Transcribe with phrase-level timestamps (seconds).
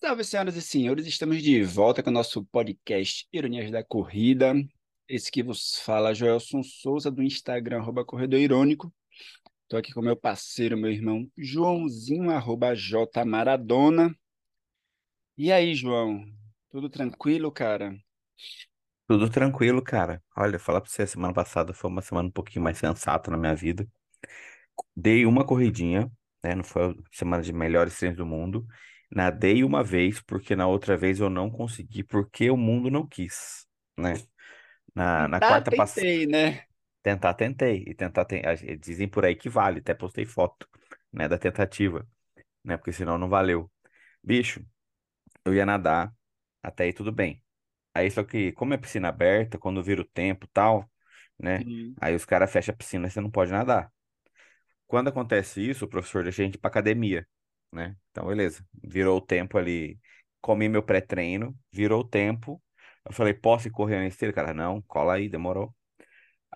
[0.00, 4.54] Salve, senhoras e senhores, estamos de volta com o nosso podcast Ironias da Corrida.
[5.08, 8.94] Esse que vos fala, Joelson Souza, do Instagram, arroba Corredor Irônico.
[9.64, 14.14] Estou aqui com meu parceiro, meu irmão, Joãozinho, arroba J Maradona.
[15.36, 16.24] E aí, João,
[16.70, 17.92] tudo tranquilo, cara?
[19.08, 20.22] Tudo tranquilo, cara.
[20.36, 23.56] Olha, falar pra você, semana passada foi uma semana um pouquinho mais sensata na minha
[23.56, 23.84] vida.
[24.94, 26.08] Dei uma corridinha,
[26.40, 26.54] né?
[26.54, 28.64] Não foi a semana de melhores treinos do mundo.
[29.10, 33.66] Nadei uma vez, porque na outra vez eu não consegui, porque o mundo não quis,
[33.98, 34.14] né?
[34.94, 36.08] Na, na Tá, quarta passada.
[36.08, 36.66] tentei, né?
[37.02, 37.84] Tentar, tentei.
[37.86, 38.42] E tentar, ten...
[38.80, 39.80] dizem por aí que vale.
[39.80, 40.68] Até postei foto,
[41.12, 42.06] né, da tentativa,
[42.64, 42.76] né?
[42.76, 43.70] Porque senão não valeu.
[44.22, 44.64] Bicho,
[45.44, 46.14] eu ia nadar,
[46.62, 47.42] até aí tudo bem.
[47.94, 50.90] Aí só que, como é piscina aberta, quando vira o tempo e tal,
[51.38, 51.66] né?
[51.66, 51.96] Hum.
[52.00, 53.92] Aí os caras fecham a piscina e você não pode nadar.
[54.86, 57.26] Quando acontece isso, o professor deixa a gente ir pra academia,
[57.72, 57.96] né?
[58.10, 58.64] Então, beleza.
[58.84, 59.98] Virou o tempo ali,
[60.40, 62.62] comi meu pré-treino, virou o tempo.
[63.04, 64.32] Eu falei, posso ir correr na esteira?
[64.34, 65.74] Cara, não, cola aí, demorou.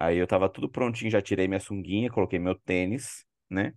[0.00, 3.74] Aí eu tava tudo prontinho, já tirei minha sunguinha, coloquei meu tênis, né?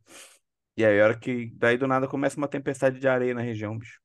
[0.77, 3.77] E aí, a hora que, daí do nada começa uma tempestade de areia na região,
[3.77, 3.99] bicho.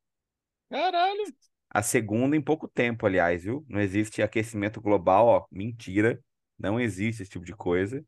[0.69, 1.25] Caralho.
[1.69, 3.65] A segunda em pouco tempo, aliás, viu?
[3.69, 6.21] Não existe aquecimento global, ó, mentira.
[6.59, 8.05] Não existe esse tipo de coisa.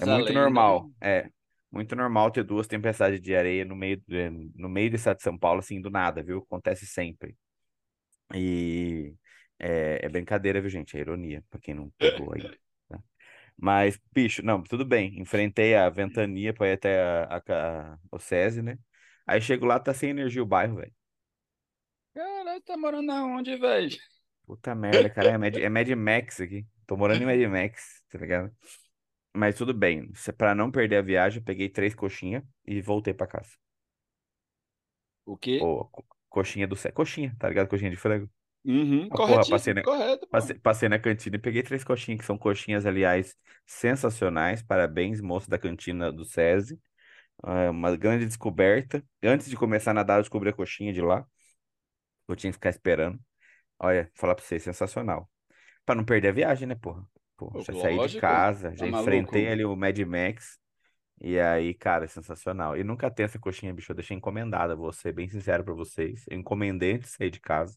[0.00, 0.40] É Reza a muito lenda.
[0.40, 1.30] normal, é
[1.72, 5.22] muito normal ter duas tempestades de areia no meio, eh, no meio do estado de
[5.24, 6.38] São Paulo, assim, do nada, viu?
[6.40, 7.36] Acontece sempre.
[8.34, 9.14] E
[9.58, 10.96] é, é brincadeira, viu, gente?
[10.96, 12.52] É ironia, pra quem não pegou aí.
[12.88, 13.00] tá?
[13.58, 15.20] Mas, bicho, não, tudo bem.
[15.20, 18.78] Enfrentei a ventania pra ir até a, a- a- o SESI, né?
[19.26, 20.94] Aí chego lá, tá sem energia o bairro, velho.
[22.14, 23.98] Caralho, tá morando aonde, velho?
[24.46, 26.66] Puta merda, cara, é Mad, é Mad Max aqui.
[26.86, 28.54] Tô morando em Mad Max, tá ligado?
[29.34, 30.10] Mas tudo bem.
[30.38, 33.50] Pra não perder a viagem, eu peguei três coxinhas e voltei pra casa.
[35.26, 35.58] O quê?
[35.58, 36.92] Pô, co- coxinha do céu.
[36.92, 37.68] Coxinha, tá ligado?
[37.68, 38.30] Coxinha de frango.
[38.64, 40.46] Uhum, Ah, porra, passei corretíssimo, na, correto, pô.
[40.46, 43.36] passei, passei na cantina e peguei três coxinhas, que são coxinhas, aliás,
[43.66, 44.62] sensacionais.
[44.62, 46.80] Parabéns, moço da cantina do SESI.
[47.44, 49.04] É uma grande descoberta.
[49.22, 51.26] Antes de começar a nadar, eu descobri a coxinha de lá.
[52.28, 53.18] Eu tinha que ficar esperando.
[53.78, 55.30] Olha, falar pra vocês, sensacional.
[55.86, 57.06] Pra não perder a viagem, né, porra?
[57.50, 58.20] Pô, já saí de lógico.
[58.20, 59.52] casa, já Tá enfrentei maluco?
[59.52, 60.58] ali o Mad Max.
[61.20, 62.76] E aí, cara, é sensacional.
[62.76, 63.92] E nunca tem essa coxinha, bicho.
[63.92, 66.24] Eu deixei encomendada, vou ser bem sincero pra vocês.
[66.30, 67.76] Eu encomendei antes de sair de casa.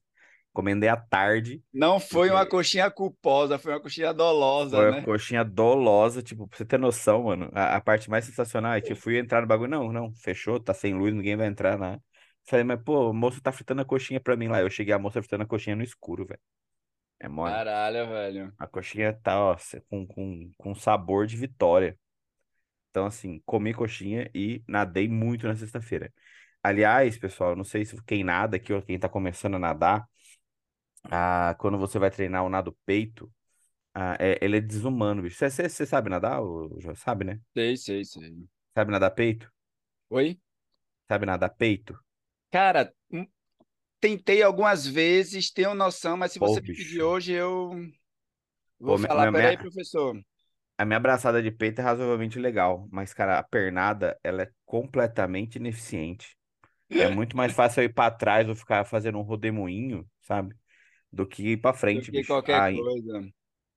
[0.52, 1.64] Encomendei à tarde.
[1.72, 5.06] Não foi uma coxinha culposa, foi uma coxinha dolosa, foi né?
[5.06, 7.50] coxinha dolosa, tipo, pra você ter noção, mano.
[7.54, 9.70] A, a parte mais sensacional é que eu fui entrar no bagulho.
[9.70, 12.00] Não, não, fechou, tá sem luz, ninguém vai entrar lá.
[12.48, 14.62] Falei, mas, pô, o moço tá fritando a coxinha pra mim lá.
[14.62, 16.40] Eu cheguei, a moça fritando a coxinha no escuro, velho.
[17.25, 17.62] É mole.
[17.63, 18.53] Caralho, velho.
[18.59, 19.58] A coxinha tá, ó,
[19.90, 21.97] com, com, com sabor de vitória.
[22.91, 26.13] Então, assim, comi coxinha e nadei muito na sexta-feira.
[26.63, 30.08] Aliás, pessoal, não sei se quem nada aqui ou quem tá começando a nadar,
[31.12, 33.31] ah, quando você vai treinar o nado peito,
[33.96, 35.38] ah, é- ele é desumano, bicho.
[35.38, 36.96] Você sabe nadar, ô, Jô?
[36.96, 37.42] Sabe, né?
[37.56, 38.47] Sei, sei, sei.
[38.74, 39.52] Sabe nadar peito?
[40.09, 40.40] Oi?
[41.07, 42.00] Sabe nadar peito?
[42.52, 43.28] Cara, hum,
[44.06, 47.72] tentei algumas vezes, tenho noção, mas se Pô, você me pedir hoje, eu
[48.84, 49.28] Pô, vou minha, falar.
[49.32, 50.16] minha, Peraí, minha- professor.
[50.78, 55.56] a minha abraçada de peito é razoavelmente legal, mas, cara, a pernada, ela é completamente
[55.58, 56.38] ineficiente.
[56.98, 60.56] É muito mais fácil eu ir pra trás ou ficar fazendo um rodemoinho, sabe?
[61.12, 62.32] Do que ir pra Do frente, que bicho.
[62.32, 63.16] qualquer Ah, coisa.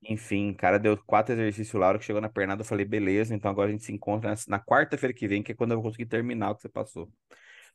[0.03, 3.34] enfim, cara, deu quatro exercícios lá, a hora que chegou na pernada, eu falei, beleza,
[3.34, 5.77] então agora a gente se encontra na, na quarta-feira que vem, que é quando eu
[5.78, 7.10] vou conseguir terminar o que você passou.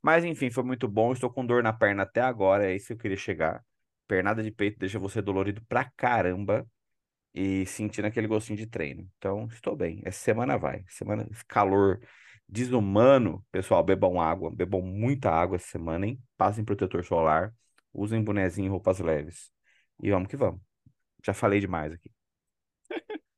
[0.03, 2.94] Mas enfim, foi muito bom, estou com dor na perna até agora, é isso que
[2.94, 3.64] eu queria chegar.
[4.08, 6.68] Pernada de peito deixa você dolorido pra caramba
[7.34, 9.09] e sentindo aquele gostinho de treino.
[9.18, 10.02] Então, estou bem.
[10.06, 10.84] Essa semana vai.
[10.90, 12.02] Semana, calor
[12.47, 13.46] desumano.
[13.52, 16.22] Pessoal, bebam água, bebam muita água essa semana, hein?
[16.38, 17.53] Passem protetor solar,
[17.94, 19.52] usem bonezinho e roupas leves.
[20.02, 20.62] E vamos que vamos.
[21.25, 22.12] Já falei demais aqui.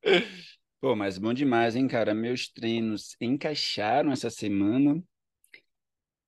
[0.82, 2.14] Pô, mas bom demais, hein, cara?
[2.14, 5.02] Meus treinos encaixaram essa semana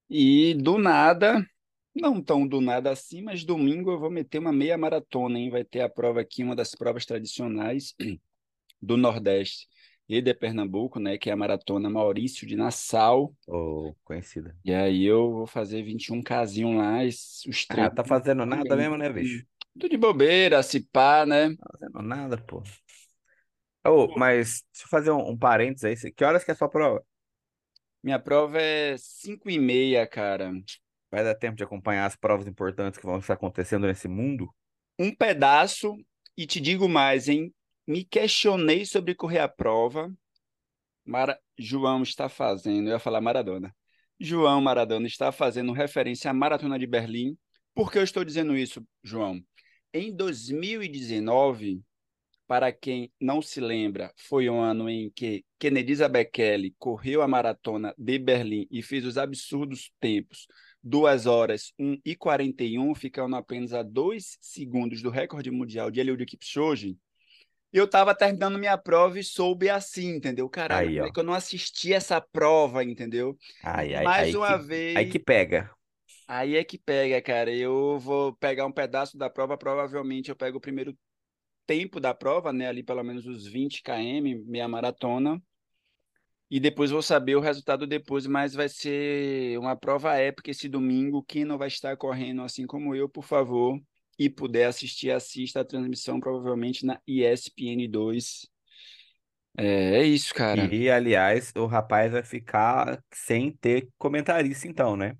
[0.09, 1.45] e do nada,
[1.95, 5.49] não tão do nada assim, mas domingo eu vou meter uma meia maratona, hein?
[5.49, 7.95] Vai ter a prova aqui, uma das provas tradicionais
[8.81, 9.67] do Nordeste
[10.09, 11.17] e de Pernambuco, né?
[11.17, 13.35] Que é a Maratona Maurício de Nassau.
[13.45, 14.55] Ô, conhecida.
[14.63, 18.97] E aí eu vou fazer 21Kzinho lá, e s- os Ah, tá fazendo nada mesmo,
[18.97, 19.45] né, bicho?
[19.73, 21.55] Tudo de bobeira, se pá, né?
[21.55, 22.63] Tá fazendo nada, pô.
[23.85, 26.11] Ô, mas deixa eu fazer um, um parênteses aí.
[26.11, 27.03] Que horas que é a sua prova?
[28.07, 30.53] Minha prova é 5 e meia, cara.
[31.11, 34.49] Vai dar tempo de acompanhar as provas importantes que vão estar acontecendo nesse mundo?
[34.97, 35.93] Um pedaço,
[36.37, 37.53] e te digo mais, hein?
[37.85, 40.09] Me questionei sobre correr a prova.
[41.03, 41.37] Mara...
[41.59, 43.75] João está fazendo, eu ia falar Maradona.
[44.17, 47.37] João Maradona está fazendo referência à Maratona de Berlim,
[47.75, 49.43] Por que eu estou dizendo isso, João?
[49.93, 51.81] Em 2019,
[52.47, 57.93] para quem não se lembra, foi um ano em que Kenedisa Bekele correu a maratona
[57.97, 60.47] de Berlim e fez os absurdos tempos,
[60.81, 66.25] 2 horas 1 e 41, ficando apenas a 2 segundos do recorde mundial de Eliud
[66.25, 66.97] Kipchoge.
[67.71, 70.49] Eu estava terminando minha prova e soube assim, entendeu?
[70.49, 73.37] Caralho, Aí, é que eu não assisti essa prova, entendeu?
[73.61, 74.95] Ai, ai, Mais uma que, vez.
[74.95, 75.69] aí que pega.
[76.27, 77.53] Aí é que pega, cara.
[77.53, 80.97] Eu vou pegar um pedaço da prova, provavelmente eu pego o primeiro
[81.67, 82.67] tempo da prova, né?
[82.67, 85.41] Ali pelo menos os 20 km, meia maratona.
[86.49, 91.21] E depois vou saber o resultado depois, mas vai ser uma prova épica esse domingo.
[91.21, 93.77] Quem não vai estar correndo assim como eu, por favor,
[94.17, 98.47] e puder assistir, assista a transmissão provavelmente na ESPN2.
[99.57, 100.73] É, é isso, cara.
[100.73, 105.17] E, aliás, o rapaz vai ficar sem ter comentarista, então, né?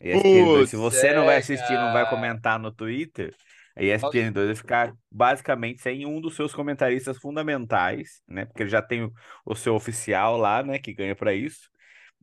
[0.00, 2.10] ESPN2, se Putz, você não vai é, assistir, não vai cara.
[2.10, 3.34] comentar no Twitter,
[3.78, 8.44] a Nossa, ESPN2 vai ficar basicamente sem um dos seus comentaristas fundamentais, né?
[8.46, 9.12] Porque ele já tem o,
[9.44, 10.78] o seu oficial lá, né?
[10.78, 11.70] Que ganha pra isso.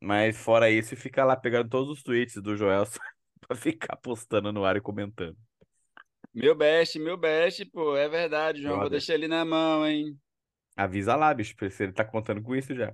[0.01, 2.83] Mas fora isso, fica lá pegando todos os tweets do Joel
[3.47, 5.37] pra ficar postando no ar e comentando.
[6.33, 8.79] meu best, meu best, pô, é verdade, João.
[8.79, 10.17] Vou deixar ele na mão, hein?
[10.75, 12.93] avisa lá, bicho, se ele tá contando com isso já.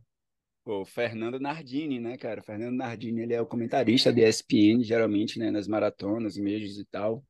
[0.63, 2.43] Pô, Fernando Nardini, né, cara?
[2.43, 7.23] Fernando Nardini, ele é o comentarista da ESPN, geralmente, né, nas maratonas, meios e tal.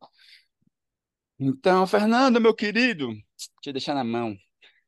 [1.44, 3.12] Então, Fernando, meu querido,
[3.64, 4.38] te deixar na mão,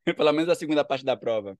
[0.16, 1.58] pelo menos a segunda parte da prova.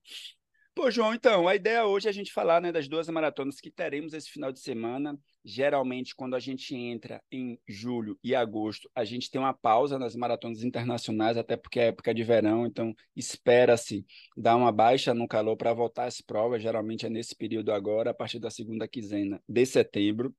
[0.72, 3.72] Pô, João, então, a ideia hoje é a gente falar, né, das duas maratonas que
[3.72, 5.18] teremos esse final de semana.
[5.44, 10.14] Geralmente, quando a gente entra em julho e agosto, a gente tem uma pausa nas
[10.14, 14.06] maratonas internacionais, até porque é época de verão, então espera-se
[14.36, 16.62] dar uma baixa no calor para voltar às provas.
[16.62, 20.32] Geralmente é nesse período agora, a partir da segunda quinzena de setembro.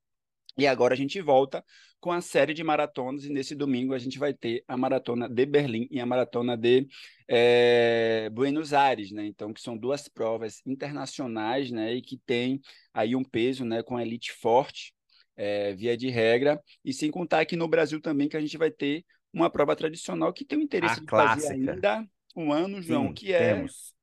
[0.58, 1.64] E agora a gente volta
[2.00, 5.46] com a série de maratonas, e nesse domingo a gente vai ter a maratona de
[5.46, 6.88] Berlim e a maratona de
[7.28, 9.26] é, Buenos Aires, né?
[9.26, 11.96] Então, que são duas provas internacionais, né?
[11.96, 12.62] E que tem
[12.94, 13.82] aí um peso, né?
[13.82, 14.94] Com a elite forte,
[15.36, 18.72] é, via de regra, e sem contar aqui no Brasil também que a gente vai
[18.72, 19.04] ter
[19.34, 21.54] uma prova tradicional que tem o interesse A de fazer clássica.
[21.54, 23.95] ainda um ano, João, Sim, que é temos.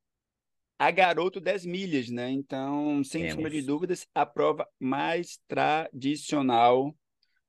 [0.82, 2.28] A Garoto 10 milhas, né?
[2.28, 6.92] Então, sem sombra de dúvidas, a prova mais tradicional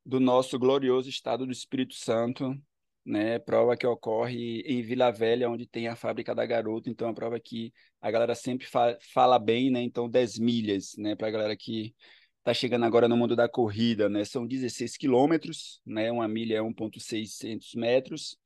[0.06, 2.56] do nosso glorioso estado do Espírito Santo,
[3.04, 3.40] né?
[3.40, 6.92] Prova que ocorre em Vila Velha, onde tem a fábrica da Garoto.
[6.92, 9.82] Então, é uma prova que a galera sempre fa fala bem, né?
[9.82, 11.16] Então, 10 milhas, né?
[11.16, 11.96] Para a galera que
[12.38, 14.24] está chegando agora no mundo da corrida, né?
[14.26, 16.12] São 16 quilômetros, né?
[16.12, 18.38] Uma milha é 1.600 metros,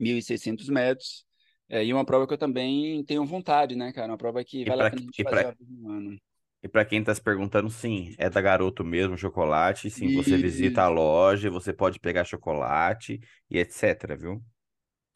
[0.00, 1.24] 1.600 metros.
[1.72, 4.12] É, e uma prova que eu também tenho vontade, né, cara?
[4.12, 6.18] Uma prova que E vale a pena a gente e fazer pra, no ano.
[6.62, 9.90] e pra quem tá se perguntando, sim, é da Garoto mesmo, chocolate.
[9.90, 13.18] Sim, você visita a loja, você pode pegar chocolate
[13.50, 14.44] e etc, viu?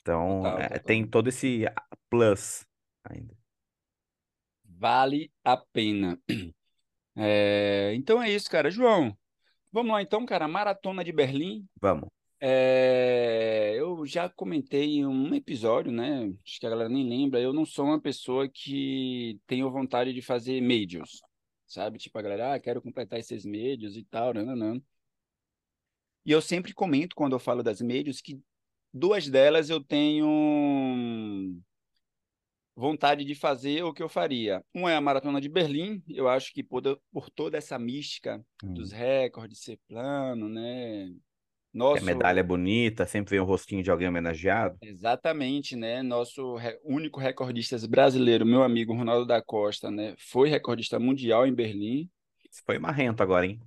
[0.01, 0.81] Então, total, é, total.
[0.81, 1.67] tem todo esse
[2.09, 2.65] plus
[3.05, 3.37] ainda.
[4.65, 6.19] Vale a pena.
[7.17, 8.71] É, então é isso, cara.
[8.71, 9.17] João,
[9.73, 10.49] vamos lá então, cara.
[10.49, 11.67] Maratona de Berlim.
[11.81, 12.09] Vamos.
[12.41, 16.25] É, eu já comentei em um episódio, né?
[16.45, 17.41] Acho que a galera nem lembra.
[17.41, 21.21] Eu não sou uma pessoa que tenho vontade de fazer médios,
[21.67, 21.99] sabe?
[21.99, 24.83] Tipo, a galera, ah, quero completar esses médios e tal, não, não, não.
[26.25, 28.41] E eu sempre comento quando eu falo das médios que
[28.93, 30.27] duas delas eu tenho
[32.75, 34.65] vontade de fazer o que eu faria.
[34.75, 38.93] Uma é a Maratona de Berlim, eu acho que por, por toda essa mística dos
[38.93, 38.97] Hum.
[38.97, 41.15] recordes, ser plano, né?
[41.91, 44.79] Que a medalha é Nosso, bonita, sempre vem o rostinho de alguém homenageado.
[44.81, 46.03] exatamente, né?
[46.03, 50.15] Nosso re- único recordista brasileiro, meu amigo Ronaldo da Costa, né?
[50.19, 52.11] Foi recordista mundial em Berlim.
[52.65, 53.61] Foi marrento agora, hein?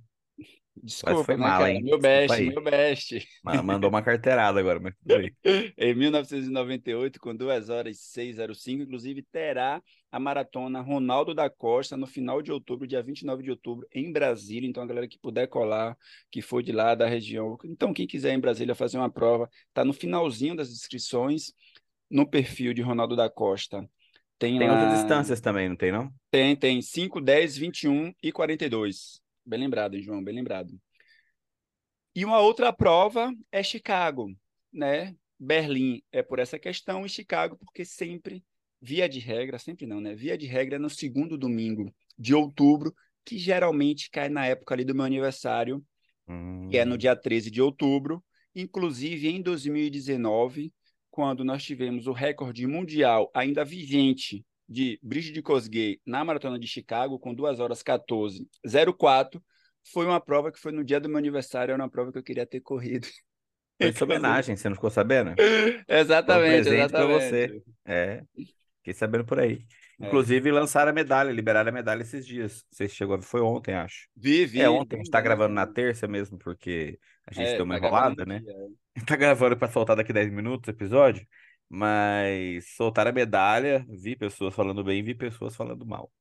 [1.00, 1.72] Quase Desculpa, foi né, mala, cara?
[1.72, 1.82] hein?
[1.82, 2.54] Meu best, aí.
[2.54, 3.26] meu best.
[3.42, 5.36] Ma- Mandou uma carteirada agora, mas tudo bem.
[5.78, 12.06] Em 1998, com 2 horas e 6:05, inclusive terá a maratona Ronaldo da Costa no
[12.06, 14.68] final de outubro, dia 29 de outubro, em Brasília.
[14.68, 15.96] Então, a galera que puder colar,
[16.30, 17.56] que for de lá da região.
[17.64, 21.52] Então, quem quiser em Brasília fazer uma prova, tá no finalzinho das inscrições,
[22.10, 23.88] no perfil de Ronaldo da Costa.
[24.38, 26.12] Tem Tem outras lá, distâncias também, não tem, não?
[26.30, 29.20] tem, tem 5, 10, 21 e 42.
[29.50, 30.80] Bem lembrado, João, bem lembrado.
[32.14, 34.32] E uma outra prova é Chicago,
[34.72, 35.16] né?
[35.36, 38.44] Berlim é por essa questão e Chicago porque sempre,
[38.80, 40.14] via de regra, sempre não, né?
[40.14, 44.84] Via de regra é no segundo domingo de outubro, que geralmente cai na época ali
[44.84, 45.84] do meu aniversário,
[46.70, 48.24] que é no Hum, dia 13 de outubro.
[48.54, 50.72] Inclusive em 2019,
[51.10, 57.18] quando nós tivemos o recorde mundial ainda vigente de Bridget Kosgei na maratona de Chicago
[57.18, 58.48] com 2 horas 14
[58.96, 59.42] 04,
[59.92, 62.22] foi uma prova que foi no dia do meu aniversário, era uma prova que eu
[62.22, 63.08] queria ter corrido.
[63.80, 65.34] Foi homenagem, você não ficou sabendo?
[65.88, 67.08] Exatamente, um exatamente.
[67.08, 67.62] você.
[67.84, 68.22] É,
[68.78, 69.66] fiquei sabendo por aí.
[70.00, 70.06] É.
[70.06, 72.64] Inclusive, lançaram a medalha, liberaram a medalha esses dias.
[72.70, 73.24] Você chegou a ver?
[73.24, 74.08] Foi ontem, acho.
[74.16, 74.60] Vi, vi.
[74.60, 77.78] É, ontem, a gente tá gravando na terça mesmo, porque a gente É, deu uma
[77.78, 78.40] tá enrolada, né?
[78.40, 78.68] dia, é.
[79.06, 81.26] Tá gravando pra soltar daqui 10 minutos o episódio,
[81.70, 86.12] mas soltaram a medalha, vi pessoas falando bem, vi pessoas falando mal.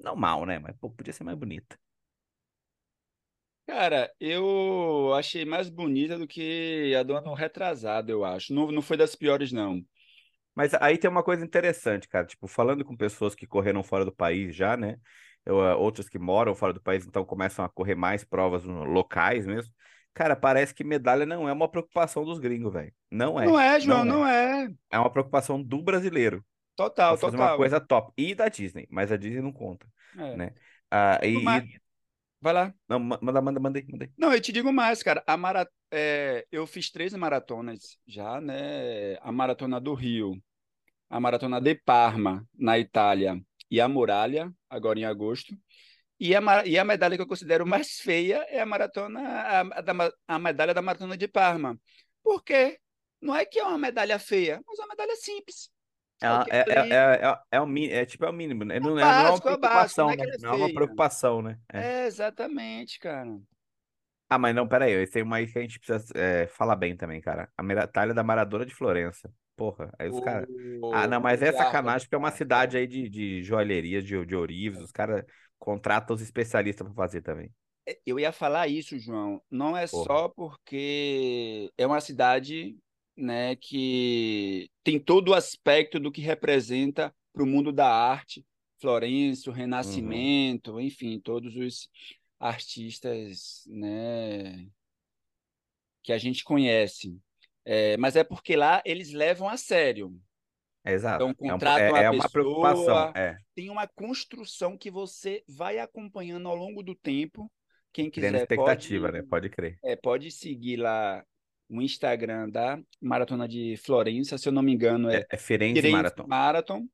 [0.00, 0.58] Não mal, né?
[0.60, 1.78] Mas pô, podia ser mais bonita.
[3.66, 8.52] Cara, eu achei mais bonita do que a do ano retrasado, eu acho.
[8.54, 9.84] Não, não foi das piores, não.
[10.54, 12.26] Mas aí tem uma coisa interessante, cara.
[12.26, 14.98] Tipo, falando com pessoas que correram fora do país já, né?
[15.46, 18.84] Eu, ah, outras que moram fora do país, então começam a correr mais provas no-
[18.84, 19.72] locais mesmo.
[20.14, 22.92] Cara, parece que medalha não é uma preocupação dos gringos, velho.
[23.10, 23.46] Não é.
[23.46, 24.64] Não é, João, Não não é.
[24.66, 24.70] é.
[24.90, 26.46] É uma preocupação do brasileiro pra
[26.76, 27.56] Total, fazer uma total.
[27.58, 28.12] coisa top.
[28.16, 29.86] E da Disney, mas a Disney não conta,
[30.16, 30.36] É.
[30.36, 30.54] né?
[30.90, 31.34] Ah, e,
[32.40, 32.74] Vai lá.
[32.88, 34.12] Não, ma- manda, manda, mandei, mandei.
[34.16, 35.22] Não, eu te digo mais, cara.
[35.26, 35.68] A mara...
[35.90, 39.16] é, eu fiz três maratonas já, né?
[39.20, 40.40] A maratona do Rio,
[41.10, 45.56] a maratona de Parma, na Itália, e a Muralha, agora em agosto.
[46.20, 49.62] E a, e a medalha que eu considero mais feia é a maratona, a,
[50.34, 51.78] a medalha da maratona de Parma.
[52.22, 52.80] Por quê?
[53.20, 55.70] Não é que é uma medalha feia, mas é uma medalha simples.
[56.20, 58.80] É, É uma- é, é, é, é, é o é tipo é o mínimo, né?
[58.80, 60.36] Não, é, não é uma básico, é básico, preocupação, não é que né?
[60.38, 61.58] Não é uma preocupação, né?
[61.72, 61.92] É.
[62.06, 63.40] Exatamente, cara.
[64.30, 66.12] Ah, mas não, peraí, tem uma aí que a gente precisa
[66.48, 67.50] falar bem também, cara.
[67.56, 69.32] A medalha da Maradona de Florença.
[69.56, 70.48] Porra, aí os caras.
[70.90, 74.36] Ah, não, mas é sacanagem, porque é uma cidade aí de, de joalheria, de, de
[74.36, 75.24] ourives, os caras
[75.58, 77.52] contratam os especialistas pra fazer também.
[78.04, 79.42] Eu ia falar isso, João.
[79.50, 80.04] Não é Porra.
[80.04, 82.76] só porque é uma cidade,
[83.16, 88.44] né, que tem todo o aspecto do que representa para o mundo da arte,
[88.80, 89.58] Florença, o Uhum.
[89.58, 91.88] Renascimento, enfim, todos os
[92.38, 94.68] artistas, né,
[96.02, 97.18] que a gente conhece.
[97.64, 100.18] É, mas é porque lá eles levam a sério.
[100.88, 101.16] É exato.
[101.24, 102.84] Então, É, um- contratam é- a é uma preocupação.
[102.84, 107.50] pessoa, É, tem uma construção que você vai acompanhando ao longo do tempo.
[107.92, 109.26] Quem quiser expectativa, pode né?
[109.28, 109.78] Pode crer.
[109.84, 111.24] é, pode seguir lá
[111.68, 115.74] o Instagram da Maratona de Florença, se eu não me engano, é É, é Firenze
[115.80, 116.26] Firenze Marathon.
[116.26, 116.86] Marathon.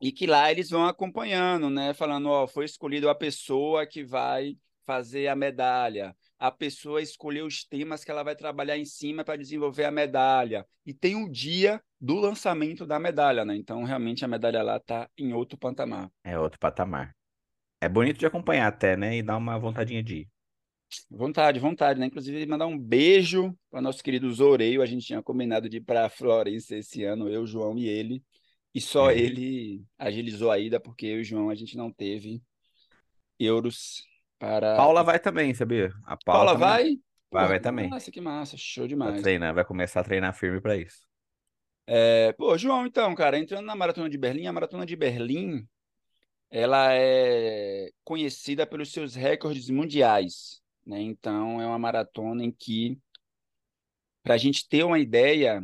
[0.00, 1.92] E que lá eles vão acompanhando, né?
[1.92, 6.16] Falando, ó, foi escolhido a pessoa que vai fazer a medalha.
[6.38, 10.64] A pessoa escolheu os temas que ela vai trabalhar em cima para desenvolver a medalha.
[10.86, 13.56] E tem o dia do lançamento da medalha, né?
[13.56, 16.10] Então, realmente, a medalha lá está em outro patamar.
[16.22, 17.14] É outro patamar.
[17.80, 19.16] É bonito de acompanhar até, né?
[19.16, 20.28] E dá uma vontadinha de ir.
[21.10, 22.06] Vontade, vontade, né?
[22.06, 24.80] Inclusive, mandar um beijo para nosso querido Zoreio.
[24.80, 28.22] A gente tinha combinado de ir para Florença esse ano, eu, João e ele.
[28.74, 29.18] E só É.
[29.18, 32.42] ele agilizou a ida, porque eu e o João a gente não teve
[33.38, 34.02] euros
[34.38, 34.76] para.
[34.76, 35.92] Paula vai também, sabia?
[36.04, 37.00] A Paula Paula também vai?
[37.30, 37.88] vai, vai também.
[37.88, 39.22] Massa, que massa, show Vai demais.
[39.22, 41.06] treinar, vai começar a treinar firme pra isso.
[41.86, 45.66] É, pô, João, então, cara, entrando na Maratona de Berlim, a Maratona de Berlim,
[46.50, 51.00] ela é conhecida pelos seus recordes mundiais, né?
[51.00, 52.98] Então, é uma maratona em que,
[54.22, 55.62] para a gente ter uma ideia,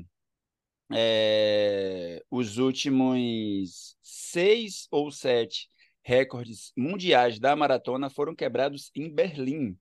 [0.93, 5.69] é, os últimos seis ou sete
[6.05, 9.77] recordes mundiais da maratona foram quebrados em Berlim.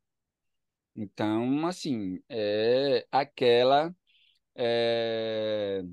[0.96, 3.94] Então, assim, é aquela
[4.56, 5.84] é,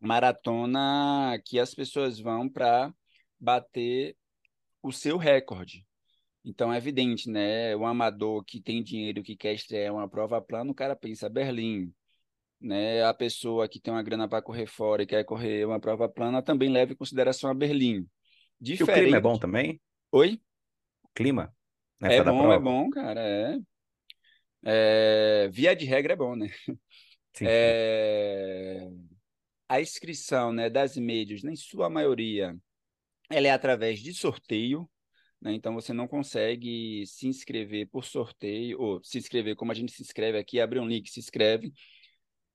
[0.00, 2.94] maratona que as pessoas vão para
[3.40, 4.16] bater
[4.82, 5.86] o seu recorde.
[6.44, 7.74] Então é evidente, né?
[7.76, 11.92] O amador que tem dinheiro que quer estrear uma prova plana, o cara pensa Berlim,
[12.60, 13.04] né?
[13.04, 16.42] A pessoa que tem uma grana para correr fora e quer correr uma prova plana
[16.42, 18.08] também leva em consideração a Berlim.
[18.60, 19.20] E o clima é Diferente.
[19.20, 19.80] bom também?
[20.12, 20.40] Oi?
[21.02, 21.54] O clima?
[22.02, 23.20] É bom, é bom, cara.
[23.20, 23.58] É.
[24.64, 26.48] É, Via de regra é bom, né?
[27.34, 27.46] Sim.
[27.48, 28.88] É,
[29.68, 32.56] A inscrição, né, das médias, em sua maioria,
[33.30, 34.88] ela é através de sorteio,
[35.40, 35.52] né?
[35.54, 40.02] Então você não consegue se inscrever por sorteio, ou se inscrever como a gente se
[40.02, 41.72] inscreve aqui, abre um link, se inscreve.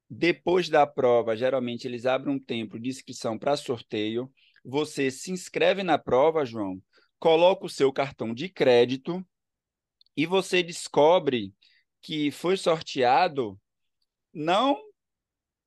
[0.10, 4.32] Depois da prova, geralmente eles abrem um tempo de inscrição para sorteio.
[4.64, 6.82] Você se inscreve na prova, João,
[7.20, 9.26] coloca o seu cartão de crédito
[10.16, 11.54] e você descobre
[12.02, 13.60] que foi sorteado
[14.34, 14.78] não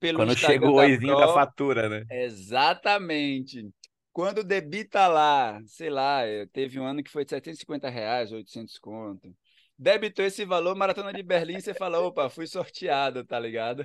[0.01, 2.05] pelo Quando Instagram chega o da oizinho da prova, fatura, né?
[2.11, 3.69] Exatamente.
[4.13, 8.79] Quando debita lá, sei lá, eh, teve um ano que foi de 750 reais, 800
[8.79, 9.35] conto.
[9.77, 13.85] Debitou esse valor, Maratona de Berlim, você fala, opa, fui sorteado, tá ligado?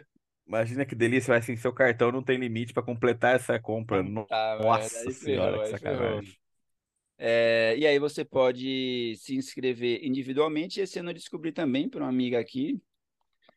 [0.49, 4.03] Imagina que delícia, vai assim, seu cartão não tem limite pra completar essa compra.
[4.25, 6.37] Tá, Nossa aí senhora, ferrou, que sacanagem.
[7.19, 10.81] É, e aí você pode se inscrever individualmente.
[10.81, 12.81] Esse ano eu descobri também para uma amiga aqui.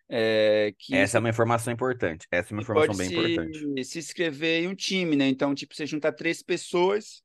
[0.07, 2.27] É, que Essa é uma informação importante.
[2.31, 3.85] Essa é uma informação bem se, importante.
[3.87, 5.27] Se inscrever em um time, né?
[5.29, 7.23] Então, tipo, você junta três pessoas,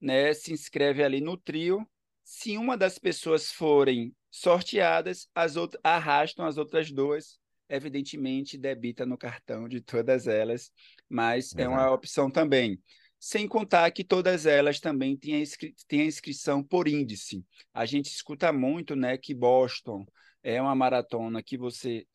[0.00, 0.32] né?
[0.32, 1.86] Se inscreve ali no trio.
[2.24, 7.38] Se uma das pessoas forem sorteadas, as outras arrastam as outras duas.
[7.68, 10.72] Evidentemente, debita no cartão de todas elas,
[11.08, 11.62] mas Exato.
[11.62, 12.80] é uma opção também.
[13.18, 17.44] Sem contar que todas elas também têm a, inscri têm a inscrição por índice.
[17.72, 20.06] A gente escuta muito né, que Boston
[20.42, 22.06] é uma maratona que você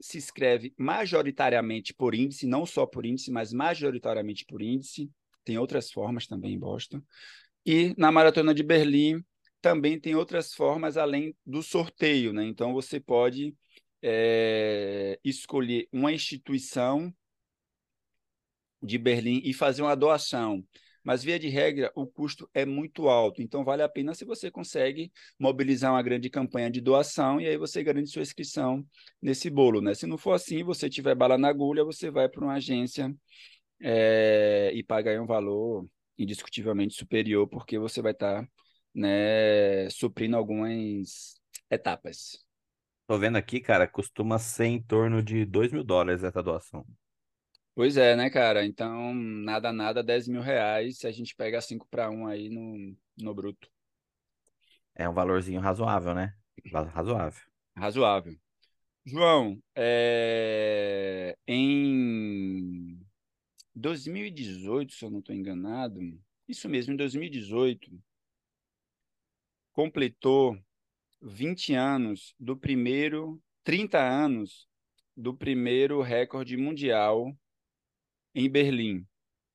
[0.00, 5.10] se inscreve majoritariamente por índice, não só por índice, mas majoritariamente por índice.
[5.44, 7.00] Tem outras formas também em Boston.
[7.64, 9.24] E na maratona de Berlim
[9.60, 12.44] também tem outras formas além do sorteio, né?
[12.44, 13.54] Então você pode
[14.08, 17.12] é, escolher uma instituição
[18.80, 20.64] de Berlim e fazer uma doação.
[21.02, 23.42] Mas, via de regra, o custo é muito alto.
[23.42, 27.56] Então, vale a pena se você consegue mobilizar uma grande campanha de doação e aí
[27.56, 28.84] você garante sua inscrição
[29.22, 29.80] nesse bolo.
[29.80, 29.94] Né?
[29.94, 33.14] Se não for assim, você tiver bala na agulha, você vai para uma agência
[33.82, 38.48] é, e paga um valor indiscutivelmente superior, porque você vai estar tá,
[38.94, 42.45] né, suprindo algumas etapas.
[43.06, 46.84] Tô vendo aqui, cara, costuma ser em torno de 2 mil dólares essa doação.
[47.72, 48.64] Pois é, né, cara?
[48.64, 52.96] Então, nada, nada, 10 mil reais se a gente pega 5 para 1 aí no,
[53.18, 53.70] no bruto.
[54.94, 56.34] É um valorzinho razoável, né?
[56.72, 57.42] Razoável.
[57.76, 58.36] Razoável.
[59.04, 61.36] João, é...
[61.46, 62.98] em
[63.72, 66.00] 2018, se eu não estou enganado,
[66.48, 67.88] isso mesmo, em 2018,
[69.72, 70.58] completou
[71.20, 74.68] 20 anos do primeiro, 30 anos
[75.16, 77.36] do primeiro recorde mundial
[78.34, 79.06] em Berlim.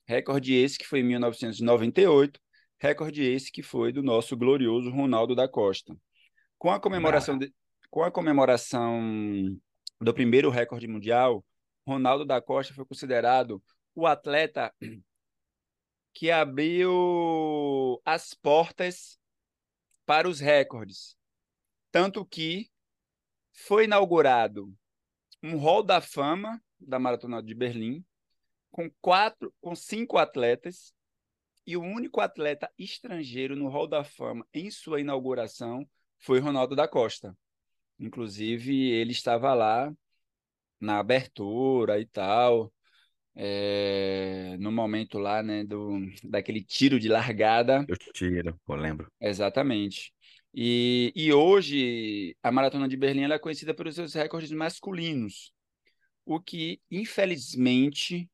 [0.05, 2.39] Recorde esse que foi em 1998,
[2.79, 5.95] recorde esse que foi do nosso glorioso Ronaldo da Costa.
[6.57, 7.53] Com a comemoração, de,
[7.89, 9.55] com a comemoração
[9.99, 11.45] do primeiro recorde mundial,
[11.85, 13.61] Ronaldo da Costa foi considerado
[13.93, 14.73] o atleta
[16.13, 19.17] que abriu as portas
[20.05, 21.15] para os recordes.
[21.91, 22.69] Tanto que
[23.53, 24.73] foi inaugurado
[25.43, 28.03] um hall da fama da Maratona de Berlim,
[28.71, 30.93] com quatro, com cinco atletas
[31.65, 36.87] e o único atleta estrangeiro no Hall da Fama em sua inauguração foi Ronaldo da
[36.87, 37.37] Costa.
[37.99, 39.93] Inclusive, ele estava lá
[40.79, 42.73] na abertura e tal,
[43.35, 47.85] é, no momento lá, né, do, daquele tiro de largada.
[47.87, 49.11] Eu tiro, eu lembro.
[49.19, 50.11] Exatamente.
[50.53, 55.53] E, e hoje, a Maratona de Berlim é conhecida pelos seus recordes masculinos,
[56.25, 58.29] o que, infelizmente,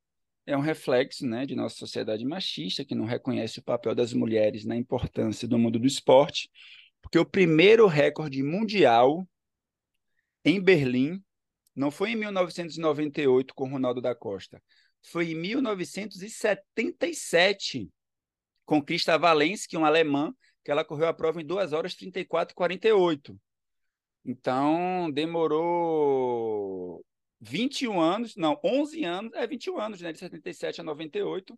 [0.45, 4.65] é um reflexo né, de nossa sociedade machista, que não reconhece o papel das mulheres
[4.65, 6.49] na importância do mundo do esporte,
[7.01, 9.27] porque o primeiro recorde mundial
[10.43, 11.23] em Berlim
[11.75, 14.59] não foi em 1998 com Ronaldo da Costa,
[15.03, 17.91] foi em 1977
[18.65, 20.33] com Krista Valensky, uma alemã,
[20.67, 23.39] que ela correu a prova em 2 horas 34 e 48.
[24.25, 27.05] Então, demorou
[27.39, 31.57] 21 anos, não, 11 anos, é 21 anos, né, de 77 a 98,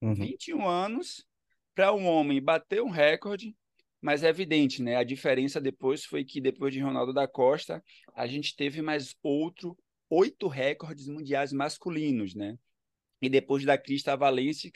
[0.00, 0.14] uhum.
[0.14, 1.26] 21 anos
[1.74, 3.56] para um homem bater um recorde,
[4.00, 7.82] mas é evidente, né, a diferença depois foi que depois de Ronaldo da Costa,
[8.14, 9.76] a gente teve mais outro
[10.08, 12.56] oito recordes mundiais masculinos, né?
[13.20, 14.70] E depois da Crista Valência,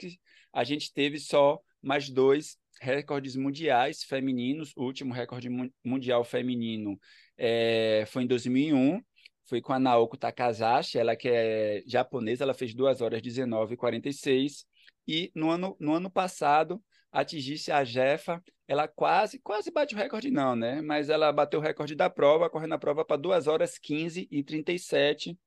[0.53, 4.73] a gente teve só mais dois recordes mundiais femininos.
[4.77, 5.49] O último recorde
[5.85, 6.99] mundial feminino
[7.37, 9.03] é, foi em 2001,
[9.45, 13.77] foi com a Naoko Takazashi, ela que é japonesa, ela fez 2 horas 19 e
[13.77, 14.67] 46.
[15.07, 20.31] E no ano, no ano passado, atingisse a Jefa, ela quase, quase bate o recorde
[20.31, 20.83] não, né?
[20.83, 24.43] Mas ela bateu o recorde da prova, correndo a prova para 2 horas 15 e
[24.43, 25.39] 37,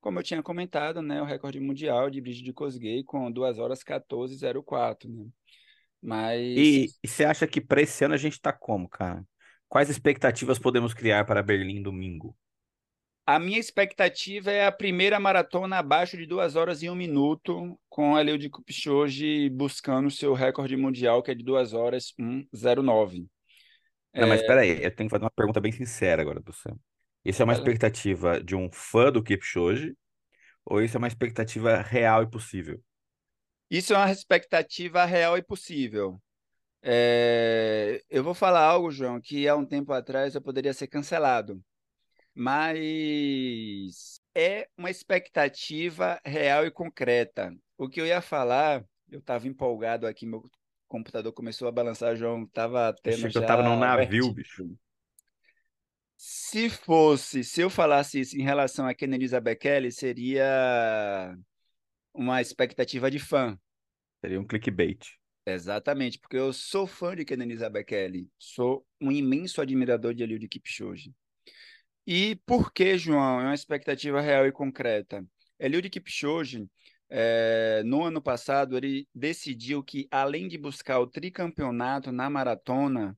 [0.00, 1.20] como eu tinha comentado, né?
[1.20, 5.26] O recorde mundial de Brigitte Kosgei com 2 horas 14 e 04, né?
[6.02, 6.40] Mas...
[6.40, 9.24] E, e você acha que para esse ano a gente está como, cara?
[9.68, 12.36] Quais expectativas podemos criar para Berlim domingo?
[13.26, 18.16] A minha expectativa é a primeira maratona abaixo de duas horas e um minuto, com
[18.16, 23.28] a Eliud Kipchoge buscando seu recorde mundial, que é de duas horas 1,09.
[24.12, 24.26] Não, é...
[24.26, 26.76] mas espera aí, eu tenho que fazer uma pergunta bem sincera agora do Sam.
[27.24, 29.94] Isso é uma expectativa de um fã do Kipchoge
[30.64, 32.80] ou isso é uma expectativa real e possível?
[33.70, 36.20] Isso é uma expectativa real e possível.
[36.82, 38.02] É...
[38.10, 41.62] Eu vou falar algo, João, que há um tempo atrás eu poderia ser cancelado
[42.34, 47.54] mas é uma expectativa real e concreta.
[47.76, 50.42] O que eu ia falar, eu estava empolgado aqui, meu
[50.88, 52.46] computador começou a balançar, João.
[52.46, 54.66] Tava tendo Achei que eu tava num navio, bicho.
[56.16, 61.34] Se fosse, se eu falasse isso em relação a Kenenisa Bekele, seria
[62.14, 63.58] uma expectativa de fã.
[64.20, 64.98] Seria um clickbait.
[65.46, 68.28] Exatamente, porque eu sou fã de Kenenisa Bekele.
[68.38, 71.12] Sou um imenso admirador de Eliud Kipchoge.
[72.06, 73.40] E por que, João?
[73.40, 75.24] É uma expectativa real e concreta.
[75.58, 76.66] Eliud Kipchoge,
[77.08, 83.16] eh, no ano passado, ele decidiu que, além de buscar o tricampeonato na maratona,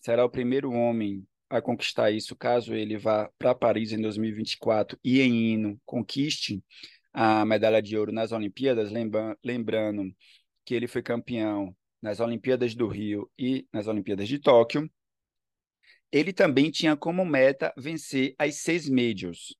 [0.00, 5.20] será o primeiro homem a conquistar isso, caso ele vá para Paris em 2024 e
[5.20, 6.62] em Hino conquiste
[7.20, 10.04] a medalha de ouro nas Olimpíadas, lembra lembrando
[10.64, 14.88] que ele foi campeão nas Olimpíadas do Rio e nas Olimpíadas de Tóquio.
[16.12, 19.52] Ele também tinha como meta vencer as seis majors.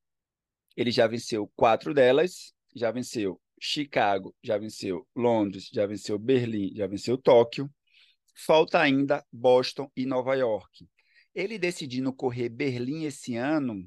[0.77, 6.87] Ele já venceu quatro delas, já venceu Chicago, já venceu Londres, já venceu Berlim, já
[6.87, 7.69] venceu Tóquio.
[8.47, 10.89] Falta ainda Boston e Nova York.
[11.35, 13.85] Ele decidindo correr Berlim esse ano,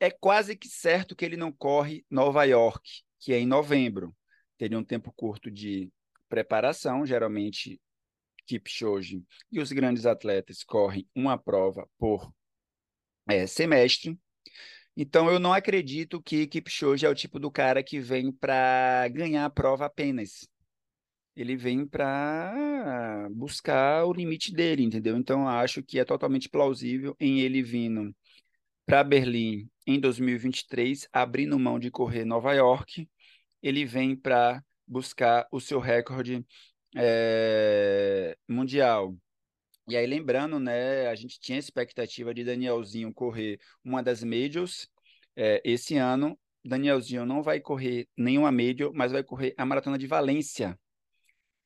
[0.00, 4.14] é quase que certo que ele não corre Nova York, que é em novembro.
[4.56, 5.90] Teria um tempo curto de
[6.28, 7.80] preparação, geralmente
[8.46, 12.32] Kipchoge e os grandes atletas correm uma prova por
[13.28, 14.18] é, semestre.
[14.96, 19.44] Então, eu não acredito que Kipchoge é o tipo do cara que vem para ganhar
[19.44, 20.48] a prova apenas.
[21.36, 25.16] Ele vem para buscar o limite dele, entendeu?
[25.16, 28.12] Então, acho que é totalmente plausível em ele vindo
[28.88, 33.06] para Berlim em 2023, abrindo mão de correr Nova York,
[33.62, 36.42] ele vem para buscar o seu recorde
[36.96, 39.14] é, mundial.
[39.86, 44.88] E aí, lembrando, né, a gente tinha a expectativa de Danielzinho correr uma das majors
[45.36, 46.38] é, esse ano.
[46.64, 50.78] Danielzinho não vai correr nenhuma major, mas vai correr a Maratona de Valência.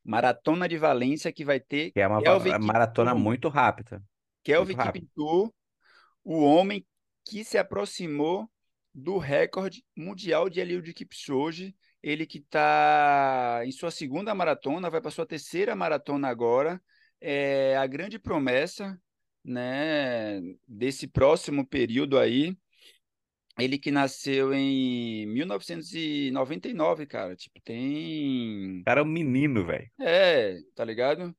[0.05, 4.03] Maratona de Valência que vai ter Que é uma Kelvin maratona muito rápida.
[4.43, 5.55] Kelvin muito rápido.
[6.25, 6.85] O homem
[7.25, 8.51] que se aproximou
[8.95, 15.11] do recorde mundial de Eliud Kipchoge, ele que está em sua segunda maratona, vai para
[15.11, 16.83] sua terceira maratona agora,
[17.21, 19.01] é a grande promessa,
[19.45, 22.57] né, desse próximo período aí.
[23.59, 29.91] Ele que nasceu em 1999, cara, tipo, tem O cara é um menino, velho.
[30.01, 31.37] é, tá ligado?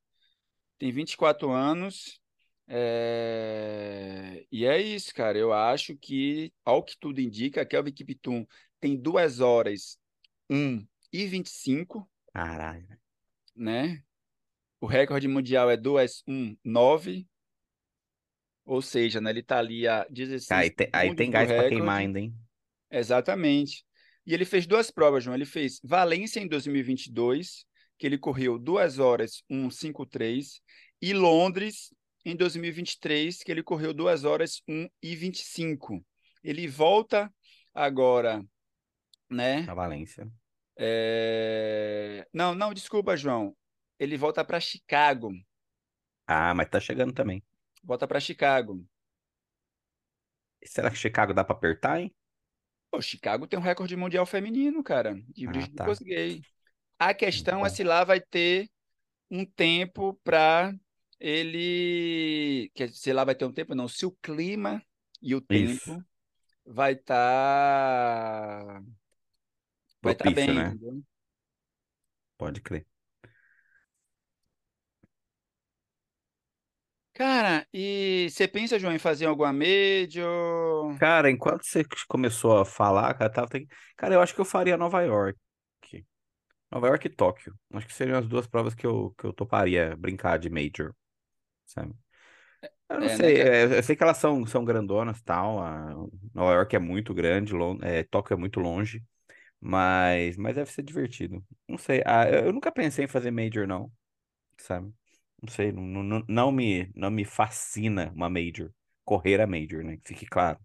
[0.78, 2.20] Tem 24 anos.
[2.66, 5.38] É, E é isso, cara.
[5.38, 8.46] Eu acho que, ao que tudo indica, Kelvin Kiptum
[8.80, 9.98] tem 2 horas
[10.50, 12.86] 1 e 25, Caralho.
[13.54, 14.02] né?
[14.80, 17.26] O recorde mundial é 2 1 9,
[18.64, 21.98] ou seja, né, ele tá ali a 16 Aí tem, aí tem gás pra queimar
[21.98, 22.34] ainda, hein?
[22.90, 23.84] Exatamente.
[24.26, 25.34] E ele fez duas provas, João.
[25.34, 27.66] Ele fez Valência em 2022,
[27.98, 30.62] que ele correu 2 horas 1:53,
[31.00, 31.92] e Londres
[32.24, 36.04] em 2023, que ele correu 2 horas 1 e 25.
[36.42, 37.32] Ele volta
[37.74, 38.44] agora,
[39.30, 39.62] né?
[39.62, 40.30] Na Valência.
[40.76, 43.56] É, Não, não, desculpa, João.
[43.98, 45.30] Ele volta para Chicago.
[46.26, 47.42] Ah, mas tá chegando também.
[47.82, 48.84] Volta para Chicago.
[50.66, 52.12] Será que Chicago dá pra apertar, hein?
[52.90, 55.84] Pô, Chicago tem um recorde mundial feminino, cara, de Ah, tá.
[55.84, 56.42] Kosgei.
[56.98, 58.70] A questão é se lá vai ter
[59.30, 60.74] um tempo para
[61.24, 62.70] ele.
[62.74, 63.88] Quer dizer, se lá vai ter um tempo, não.
[63.88, 64.82] Se o clima
[65.22, 65.86] e o Isso.
[65.86, 66.04] tempo
[66.66, 68.82] vai estar.
[70.02, 71.02] vai estar Propício, bem, né?
[72.36, 72.86] Pode crer.
[77.14, 80.98] Cara, e você pensa, João, em fazer alguma major?
[80.98, 83.48] Cara, enquanto você começou a falar, cara, tava...
[83.96, 85.38] cara, eu acho que eu faria Nova York.
[86.72, 87.54] Nova York e Tóquio.
[87.72, 90.92] Acho que seriam as duas provas que eu, que eu toparia brincar de Major,
[91.66, 91.94] sabe?
[92.88, 93.50] Eu não É, né, sei, cara?
[93.50, 95.58] é, eu sei que elas são, são grandonas e tal.
[95.60, 95.90] a-
[96.32, 99.02] Nova York é muito grande, Lon- é, Tóquio é muito longe,
[99.60, 101.44] mas, mas deve ser divertido.
[101.68, 103.92] Não sei, ah, eu eu nunca pensei em fazer Major, não,
[104.58, 104.92] sabe?
[105.42, 108.72] Não sei, não, não, não- me, não me fascina uma Major,
[109.04, 109.96] correr a Major, né?
[109.98, 110.58] Que fique claro.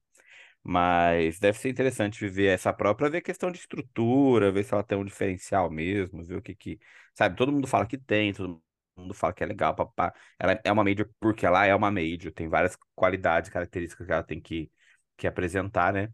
[0.63, 4.83] Mas deve ser interessante viver essa prova para ver questão de estrutura, ver se ela
[4.83, 6.79] tem um diferencial mesmo, ver o que que.
[7.15, 8.61] Sabe, todo mundo fala que tem, todo
[8.99, 10.13] mundo fala que é legal, papá.
[10.39, 14.23] Ela é uma major porque ela é uma major, tem várias qualidades, características que ela
[14.23, 14.71] tem que,
[15.17, 16.09] que apresentar, né?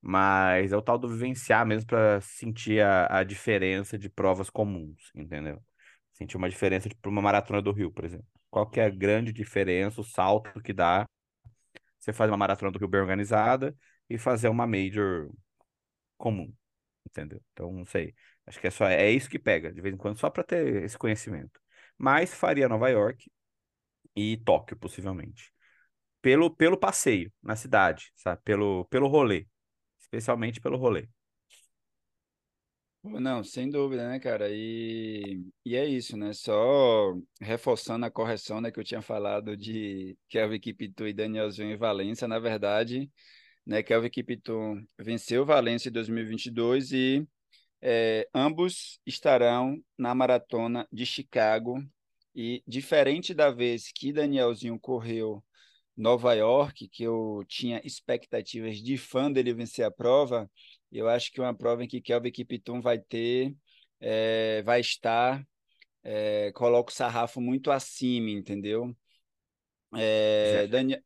[0.00, 5.10] Mas é o tal do vivenciar mesmo para sentir a, a diferença de provas comuns,
[5.14, 5.62] entendeu?
[6.12, 8.26] Sentir uma diferença para uma maratona do Rio, por exemplo.
[8.50, 11.06] Qual que é a grande diferença, o salto que dá
[11.98, 13.76] você faz uma maratona do Rio bem organizada
[14.08, 15.30] e fazer uma major
[16.16, 16.52] comum,
[17.06, 17.42] entendeu?
[17.52, 18.14] Então, não sei.
[18.46, 20.84] Acho que é só é isso que pega, de vez em quando, só para ter
[20.84, 21.60] esse conhecimento.
[21.98, 23.30] Mas faria Nova York
[24.16, 25.52] e Tóquio, possivelmente.
[26.22, 28.40] Pelo, pelo passeio na cidade, sabe?
[28.44, 29.46] Pelo, pelo rolê.
[29.98, 31.08] Especialmente pelo rolê.
[33.02, 34.48] Não, sem dúvida, né, cara?
[34.50, 36.32] E, e é isso, né?
[36.32, 41.76] Só reforçando a correção, né, que eu tinha falado de Kelvin Kiptu e Danielzinho em
[41.76, 42.28] Valência.
[42.28, 43.10] Na verdade,
[43.64, 44.52] né, Kelvin Kiptu
[44.98, 47.28] venceu Valência em 2022 e
[47.80, 51.82] é, ambos estarão na maratona de Chicago.
[52.34, 55.42] E diferente da vez que Danielzinho correu
[55.96, 60.48] Nova York, que eu tinha expectativas de fã dele vencer a prova,
[60.92, 63.54] eu acho que uma prova em que Kelvin Kiptum vai ter,
[64.00, 65.44] é, vai estar,
[66.04, 68.96] é, coloca o sarrafo muito acima, entendeu?
[69.94, 71.00] É, Daniel...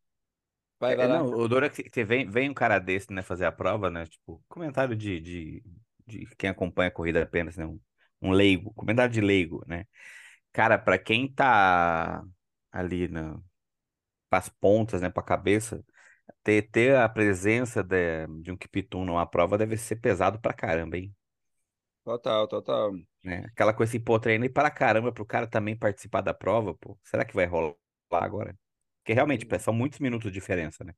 [0.79, 1.09] Vai, vai é.
[1.09, 4.05] Não, o Dora que vem, vem um cara desse, né, fazer a prova, né?
[4.05, 5.63] Tipo, comentário de, de,
[6.07, 7.67] de quem acompanha a corrida apenas, né?
[7.67, 7.81] Um,
[8.23, 9.87] um leigo, comentário de leigo, né?
[10.53, 12.23] Cara, para quem tá
[12.73, 13.39] ali na,
[14.31, 15.85] as pontas, né, pra cabeça,
[16.43, 20.97] ter, ter a presença de, de um Kiptum numa prova deve ser pesado pra caramba,
[20.99, 21.15] hein?
[22.05, 23.03] Total, total.
[23.25, 23.45] Né?
[23.53, 26.99] Aquela coisa assim, pô, treinei para caramba pro cara também participar da prova, pô.
[27.05, 27.77] Será que vai rolar
[28.11, 28.59] agora?
[29.03, 30.93] Porque realmente, são muitos minutos de diferença, né?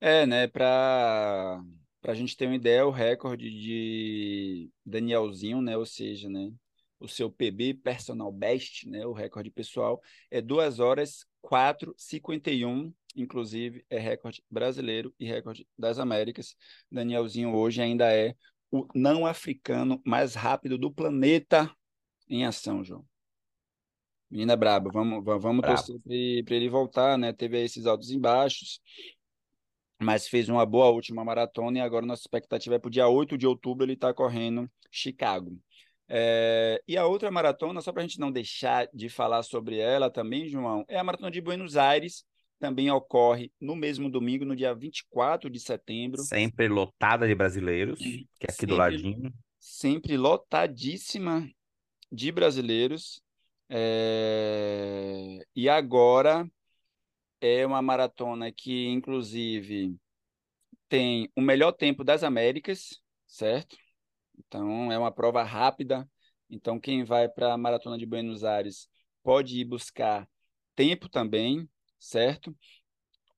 [0.00, 1.60] É, né, pra,
[2.00, 6.52] pra gente ter uma ideia, o recorde de Danielzinho, né, ou seja, né,
[7.00, 13.98] o seu PB, personal best, né, o recorde pessoal, é 2 horas 4,51, inclusive é
[13.98, 16.56] recorde brasileiro e recorde das Américas.
[16.90, 18.34] Danielzinho hoje ainda é
[18.70, 21.70] o não africano mais rápido do planeta
[22.28, 23.04] em ação, João.
[24.30, 27.32] Menina braba, vamos, vamos torcer para ele voltar, né?
[27.32, 28.78] Teve esses altos e baixos,
[30.00, 33.36] mas fez uma boa última maratona e agora nossa expectativa é para o dia 8
[33.36, 35.58] de outubro ele estar tá correndo Chicago.
[36.08, 40.10] É, e a outra maratona, só para a gente não deixar de falar sobre ela
[40.10, 42.24] também, João, é a Maratona de Buenos Aires,
[42.58, 46.22] também ocorre no mesmo domingo, no dia 24 de setembro.
[46.22, 49.34] Sempre lotada de brasileiros, que é aqui sempre, do ladinho.
[49.60, 51.48] Sempre lotadíssima
[52.10, 53.20] de brasileiros.
[53.68, 55.38] É...
[55.54, 56.48] E agora
[57.40, 59.96] é uma maratona que, inclusive,
[60.88, 63.76] tem o melhor tempo das Américas, certo?
[64.38, 66.08] Então, é uma prova rápida.
[66.48, 68.88] Então, quem vai para a Maratona de Buenos Aires
[69.22, 70.28] pode ir buscar
[70.74, 72.56] tempo também, certo?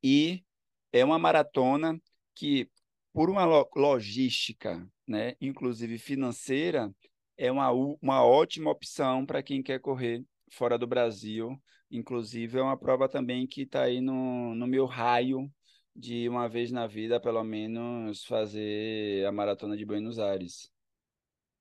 [0.02, 0.44] E
[0.92, 2.00] é uma maratona
[2.34, 2.70] que,
[3.12, 6.94] por uma logística, né, inclusive financeira,
[7.36, 11.60] é uma, uma ótima opção para quem quer correr fora do Brasil.
[11.90, 15.50] Inclusive, é uma prova também que está aí no, no meu raio
[15.94, 20.70] de uma vez na vida, pelo menos, fazer a maratona de Buenos Aires.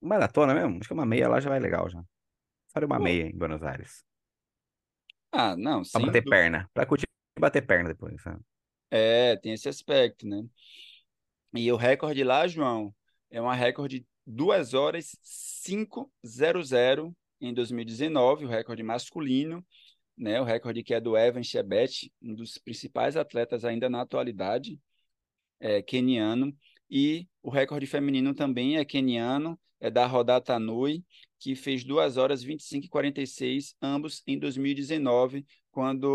[0.02, 0.78] Maratona mesmo?
[0.80, 2.04] Acho que uma meia lá já vai legal já.
[2.72, 3.04] Faria uma Pô.
[3.04, 4.04] meia em Buenos Aires.
[5.32, 5.92] Ah, não, sim.
[5.94, 6.70] Pra bater perna.
[6.74, 7.06] Pra curtir
[7.40, 8.22] bater perna depois.
[8.22, 8.42] Sabe?
[8.92, 10.44] É, tem esse aspecto, né?
[11.54, 12.94] E o recorde lá, João,
[13.30, 15.18] é uma recorde 2 horas
[15.64, 16.08] 500
[17.42, 19.66] em 2019, o recorde masculino,
[20.18, 20.40] né?
[20.42, 24.80] O recorde que é do Evan Chebet, um dos principais atletas ainda na atualidade,
[25.60, 26.56] é, keniano.
[26.90, 31.04] E o recorde feminino também é keniano, é da Rodata Nui,
[31.40, 36.06] que fez 2 horas 25 e 46, ambos em 2019, quando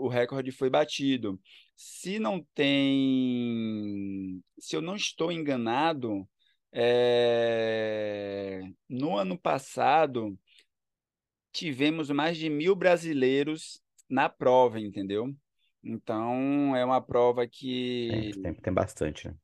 [0.00, 1.40] o recorde foi batido.
[1.76, 4.42] Se não tem.
[4.58, 6.28] Se eu não estou enganado,
[6.72, 8.62] é...
[8.88, 10.38] no ano passado
[11.52, 15.34] tivemos mais de mil brasileiros na prova, entendeu?
[15.84, 18.08] Então é uma prova que.
[18.10, 19.34] Sempre, sempre tem bastante, né?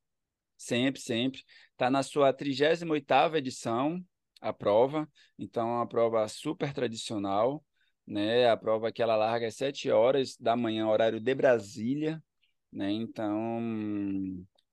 [0.56, 1.42] Sempre, sempre.
[1.72, 4.04] Está na sua 38ª edição,
[4.40, 5.08] a prova.
[5.38, 7.64] Então, é uma prova super tradicional,
[8.06, 8.48] né?
[8.48, 12.22] A prova que ela larga às 7 horas da manhã, horário de Brasília,
[12.72, 12.90] né?
[12.90, 13.60] Então,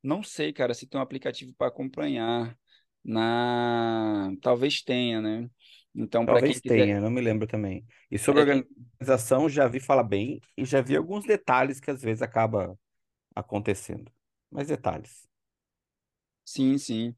[0.05, 2.57] não sei, cara, se tem um aplicativo para acompanhar.
[3.03, 4.31] Na...
[4.41, 5.49] Talvez tenha, né?
[5.93, 6.85] Então, para quem quiser...
[6.85, 7.85] tenha, não me lembro também.
[8.11, 12.01] E sobre a organização, já vi falar bem e já vi alguns detalhes que às
[12.01, 12.77] vezes acaba
[13.33, 14.11] acontecendo.
[14.51, 15.27] Mas detalhes.
[16.43, 17.15] Sim, sim.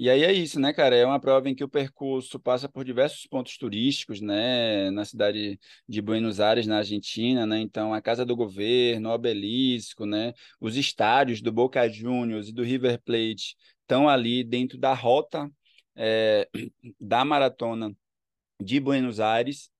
[0.00, 0.94] E aí é isso, né, cara?
[0.94, 5.58] É uma prova em que o percurso passa por diversos pontos turísticos, né, na cidade
[5.88, 7.58] de Buenos Aires, na Argentina, né?
[7.58, 12.62] Então, a Casa do Governo, o Obelisco, né, os estádios do Boca Juniors e do
[12.62, 15.50] River Plate estão ali dentro da rota
[15.96, 16.48] é,
[17.00, 17.92] da maratona
[18.62, 19.70] de Buenos Aires.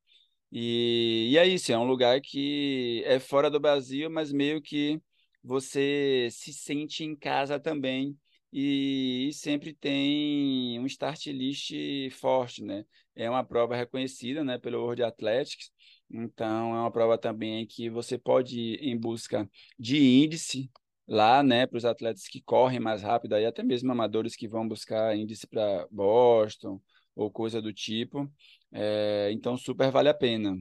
[0.53, 5.01] E, e é isso, é um lugar que é fora do Brasil, mas meio que
[5.43, 8.17] você se sente em casa também
[8.53, 11.73] e, sempre tem um start list
[12.13, 12.85] forte, né?
[13.15, 15.71] é uma prova reconhecida, né, pelo World Athletics.
[16.11, 20.71] Então, é uma prova também que você pode ir em busca de índice
[21.07, 24.69] lá, né, para os atletas que correm mais rápido, aí até mesmo amadores que vão
[24.69, 26.81] buscar índice para Boston
[27.17, 28.31] ou coisa do tipo.
[28.73, 30.57] É, então, super vale a pena.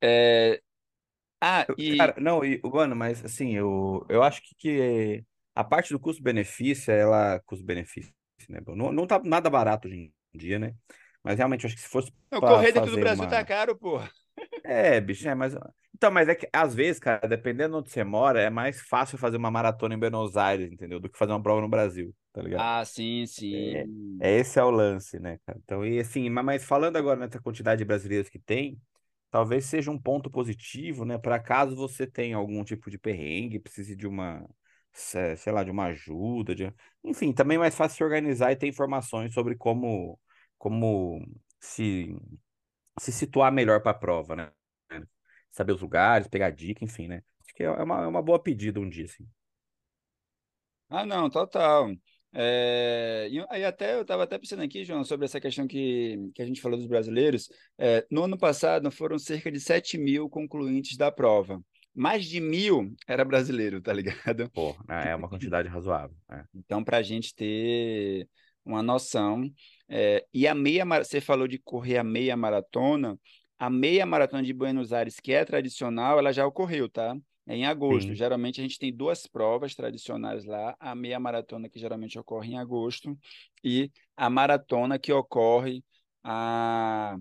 [0.00, 0.60] É...
[1.40, 1.96] Ah, e.
[1.96, 5.24] Cara, não, e, mano, mas assim, eu, eu acho que, que
[5.54, 7.40] a parte do custo-benefício, ela.
[7.46, 8.12] Custo-benefício,
[8.48, 8.60] né?
[8.66, 10.74] Não, não tá nada barato hoje em dia, né?
[11.22, 12.12] Mas realmente, eu acho que se fosse.
[12.30, 13.30] Não, correr dentro do Brasil uma...
[13.30, 14.00] tá caro, pô.
[14.64, 15.54] É, bicho, é, mas.
[15.94, 19.18] Então, mas é que às vezes, cara, dependendo de onde você mora, é mais fácil
[19.18, 21.00] fazer uma maratona em Buenos Aires, entendeu?
[21.00, 22.60] Do que fazer uma prova no Brasil, tá ligado?
[22.60, 23.52] Ah, sim, sim.
[23.74, 23.84] É,
[24.20, 25.58] é esse é o lance, né, cara?
[25.64, 28.80] Então, e assim, mas falando agora nessa quantidade de brasileiros que tem,
[29.30, 33.94] talvez seja um ponto positivo, né, para caso você tenha algum tipo de perrengue, precise
[33.96, 34.48] de uma,
[34.92, 36.72] sei lá, de uma ajuda, de...
[37.04, 40.18] enfim, também é mais fácil se organizar e ter informações sobre como,
[40.58, 41.20] como
[41.60, 42.14] se,
[43.00, 44.52] se situar melhor para a prova, né?
[45.50, 47.22] Saber os lugares, pegar dica, enfim, né?
[47.42, 49.26] Acho que é uma, é uma boa pedida um dia, assim.
[50.90, 51.94] Ah, não, total.
[52.32, 56.42] É, e aí até eu estava até pensando aqui, João, sobre essa questão que, que
[56.42, 57.48] a gente falou dos brasileiros.
[57.78, 61.60] É, no ano passado foram cerca de 7 mil concluintes da prova.
[61.94, 64.48] Mais de mil era brasileiro, tá ligado?
[64.50, 66.16] Pô, é uma quantidade razoável.
[66.30, 66.44] É.
[66.54, 68.28] Então, para a gente ter
[68.68, 69.50] uma noção.
[69.88, 73.18] É, e a meia, você falou de correr a meia maratona.
[73.58, 77.16] A meia maratona de Buenos Aires, que é tradicional, ela já ocorreu, tá?
[77.48, 78.08] É em agosto.
[78.08, 78.14] Sim.
[78.14, 82.58] Geralmente a gente tem duas provas tradicionais lá: a meia maratona, que geralmente ocorre em
[82.58, 83.18] agosto,
[83.64, 85.82] e a maratona, que ocorre
[86.22, 87.16] a...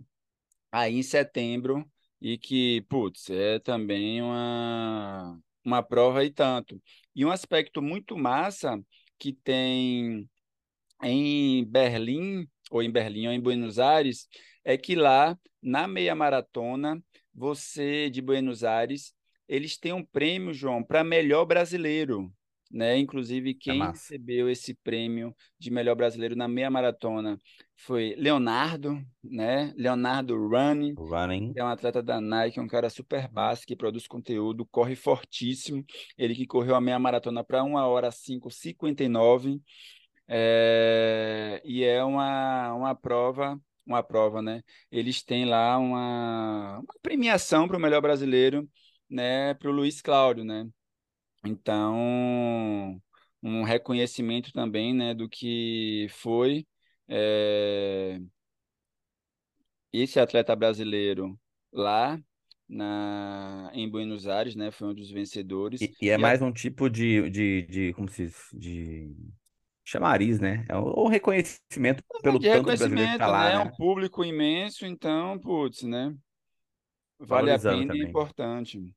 [0.70, 6.82] aí em setembro, e que, putz, é também uma, uma prova e tanto.
[7.16, 8.78] E um aspecto muito massa
[9.18, 10.30] que tem
[11.02, 14.28] em Berlim, ou em Berlim, ou em Buenos Aires,
[14.66, 17.02] é que lá, na meia maratona,
[17.34, 19.14] você de Buenos Aires,
[19.48, 22.32] eles têm um prêmio, João, para melhor brasileiro.
[22.70, 22.98] Né?
[22.98, 27.40] Inclusive, é quem é recebeu esse prêmio de melhor brasileiro na meia maratona
[27.78, 29.74] foi Leonardo, né?
[29.78, 31.54] Leonardo Running, Running.
[31.54, 35.86] que é um atleta da Nike, um cara super básico que produz conteúdo, corre fortíssimo.
[36.18, 39.62] Ele que correu a meia maratona para 1 hora 5,59
[40.28, 44.62] é, e é uma, uma prova, uma prova, né?
[44.92, 48.68] Eles têm lá uma, uma premiação para o melhor brasileiro,
[49.10, 49.54] né?
[49.54, 50.68] Para o Luiz Cláudio, né?
[51.46, 53.02] Então,
[53.42, 55.14] um reconhecimento também, né?
[55.14, 56.68] Do que foi
[57.08, 58.20] é,
[59.92, 61.40] esse atleta brasileiro
[61.72, 62.20] lá
[62.68, 64.72] na, em Buenos Aires, né?
[64.72, 65.82] Foi um dos vencedores.
[65.82, 66.46] E, e é e mais a...
[66.46, 69.16] um tipo de, de, de, como se diz, de
[69.86, 70.66] chamariz, né?
[70.68, 73.56] É um reconhecimento pelo de tanto brasileiro que tá lá, né?
[73.56, 76.14] É um público imenso, então, putz, né?
[77.20, 78.94] Vale a pena e é importante.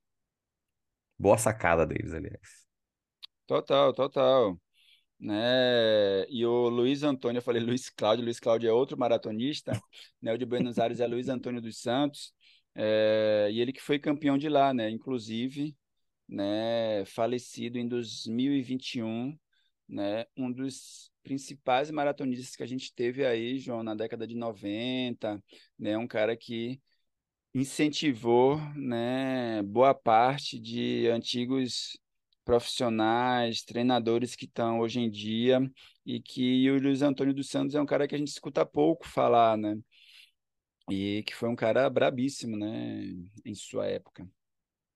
[1.21, 2.67] Boa sacada deles, aliás.
[3.47, 4.59] Total, total.
[5.19, 6.25] Né?
[6.31, 9.73] E o Luiz Antônio, eu falei Luiz Cláudio, Luiz Cláudio é outro maratonista,
[10.23, 10.33] né?
[10.33, 12.33] O de Buenos Aires é Luiz Antônio dos Santos,
[12.75, 13.51] é...
[13.53, 14.89] e ele que foi campeão de lá, né?
[14.89, 15.77] Inclusive,
[16.27, 17.05] né?
[17.05, 19.39] Falecido em 2021,
[19.87, 20.25] né?
[20.35, 25.39] Um dos principais maratonistas que a gente teve aí, João, na década de 90,
[25.79, 25.99] né?
[25.99, 26.81] Um cara que
[27.55, 31.99] incentivou, né, boa parte de antigos
[32.45, 35.61] profissionais, treinadores que estão hoje em dia
[36.05, 39.07] e que o Luiz Antônio dos Santos é um cara que a gente escuta pouco
[39.07, 39.77] falar, né?
[40.91, 43.03] E que foi um cara brabíssimo, né,
[43.45, 44.29] em sua época.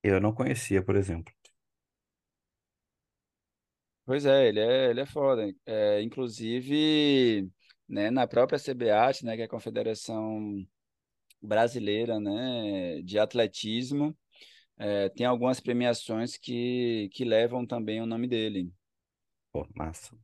[0.03, 1.33] Eu não conhecia, por exemplo.
[4.05, 5.55] Pois é, ele é, ele é foda.
[5.65, 7.49] É, inclusive,
[7.89, 10.67] né, na própria CBAT, né, que é a Confederação
[11.45, 14.17] Brasileira, né, de Atletismo,
[14.77, 18.73] é, tem algumas premiações que, que levam também o nome dele.
[19.53, 20.17] Pô, massa.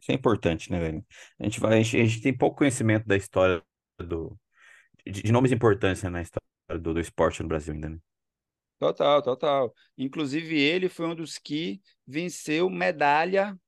[0.00, 1.04] Isso é importante, né, velho?
[1.38, 3.62] A gente vai, a gente, a gente tem pouco conhecimento da história
[3.98, 4.38] do,
[5.06, 6.46] de, de nomes importantes né, na história
[6.80, 7.98] do, do esporte no Brasil ainda, né?
[8.78, 9.74] Total, total.
[9.96, 13.58] Inclusive, ele foi um dos que venceu medalha,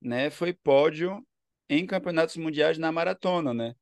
[0.00, 0.28] né?
[0.28, 1.26] Foi pódio
[1.70, 3.74] em campeonatos mundiais na maratona, né?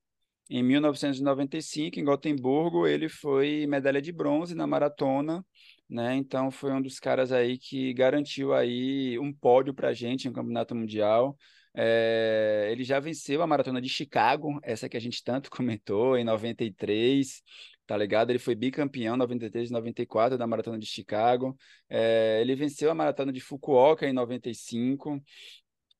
[0.53, 5.47] Em 1995, em Gotemburgo, ele foi medalha de bronze na maratona,
[5.89, 6.17] né?
[6.17, 10.33] Então foi um dos caras aí que garantiu aí um pódio para a gente em
[10.33, 11.39] campeonato mundial.
[11.73, 16.25] É, ele já venceu a maratona de Chicago, essa que a gente tanto comentou, em
[16.25, 17.43] 93
[17.91, 18.31] tá ligado?
[18.31, 21.57] Ele foi bicampeão 93 e 94 da Maratona de Chicago.
[21.89, 25.21] É, ele venceu a Maratona de Fukuoka em 95.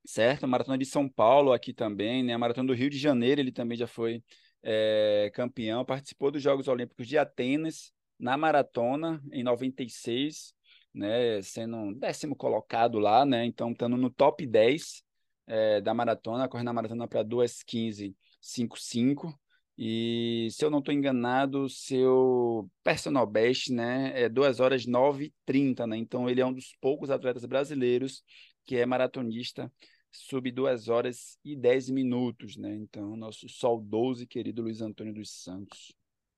[0.05, 0.45] Certo?
[0.45, 2.35] A Maratona de São Paulo aqui também, né?
[2.35, 4.23] A Maratona do Rio de Janeiro, ele também já foi
[4.63, 10.55] é, campeão, participou dos Jogos Olímpicos de Atenas na maratona em 96,
[10.95, 11.41] né?
[11.43, 13.45] Sendo um décimo colocado lá, né?
[13.45, 15.03] Então, estando no top 10
[15.47, 19.35] é, da maratona, correndo a maratona para 2:15:55.
[19.83, 25.35] E se eu não estou enganado, seu personal best, né, é 2 horas 9 e
[25.47, 25.97] 30, né?
[25.97, 28.23] Então ele é um dos poucos atletas brasileiros
[28.65, 29.73] que é maratonista
[30.11, 32.75] sub 2 horas e 10 minutos, né?
[32.75, 35.93] Então, nosso saudoso e querido Luiz Antônio dos Santos.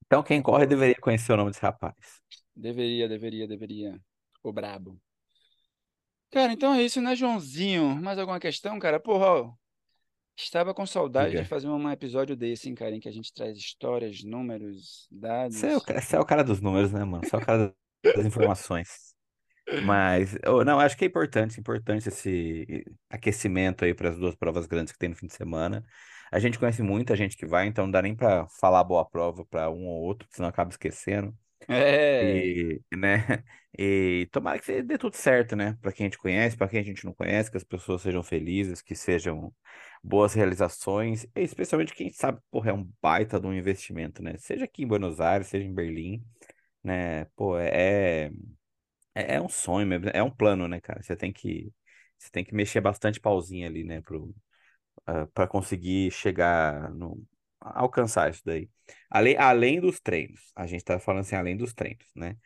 [0.07, 2.21] Então, quem corre deveria conhecer o nome desse rapaz.
[2.55, 4.01] Deveria, deveria, deveria.
[4.43, 5.01] O brabo.
[6.31, 7.97] Cara, então é isso, né, Joãozinho?
[7.97, 8.99] Mais alguma questão, cara?
[8.99, 9.55] Porra, ó,
[10.37, 11.49] estava com saudade de Diga.
[11.49, 15.07] fazer um episódio desse, hein, cara, em que a gente traz histórias, números,
[15.49, 16.05] Você é o, dados.
[16.05, 17.25] você é o cara dos números, né, mano?
[17.25, 17.75] Você é o cara
[18.15, 19.12] das informações.
[19.79, 24.67] Mas, oh, não, acho que é importante, importante esse aquecimento aí para as duas provas
[24.67, 25.85] grandes que tem no fim de semana.
[26.31, 29.45] A gente conhece muita gente que vai, então não dá nem para falar boa prova
[29.47, 31.37] para um ou outro, senão acaba esquecendo.
[31.69, 33.25] É, E, né?
[33.79, 35.79] E tomara que dê tudo certo, né?
[35.81, 38.23] Para quem a gente conhece, para quem a gente não conhece, que as pessoas sejam
[38.23, 39.51] felizes, que sejam
[40.05, 44.37] boas realizações, e especialmente quem sabe, porra, é um baita de um investimento, né?
[44.37, 46.23] Seja aqui em Buenos Aires, seja em Berlim,
[46.85, 47.27] né?
[47.37, 48.31] Pô, é,
[49.15, 51.03] é, é um sonho mesmo, é um plano, né, cara?
[51.03, 51.73] Você tem que,
[52.19, 54.35] você tem que mexer bastante pauzinho ali, né, pro,
[55.35, 57.23] para conseguir chegar no
[57.61, 58.69] alcançar isso daí.
[59.09, 62.37] Além, além dos treinos, a gente tá falando assim, além dos treinos, né?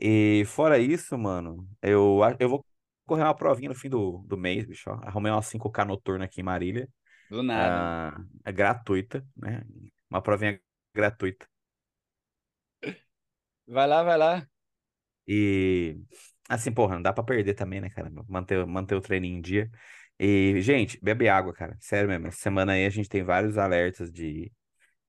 [0.00, 2.64] E fora isso, mano, eu, eu vou
[3.04, 4.88] correr uma provinha no fim do, do mês, bicho.
[4.90, 4.94] ó.
[5.02, 6.88] Arrumei uma 5K noturna aqui em Marília.
[7.30, 7.90] do nada.
[8.10, 9.62] Ah, é gratuita, né?
[10.08, 10.58] Uma provinha
[10.94, 11.46] gratuita.
[13.66, 14.48] Vai lá, vai lá.
[15.26, 15.96] E
[16.48, 18.10] assim, porra, não dá pra perder também, né, cara?
[18.28, 19.70] Manter, manter o treino em dia.
[20.18, 21.76] E, gente, bebe água, cara.
[21.80, 22.26] Sério mesmo.
[22.28, 24.52] Essa semana aí a gente tem vários alertas de,